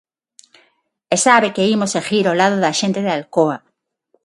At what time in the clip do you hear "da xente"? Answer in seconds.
2.63-2.99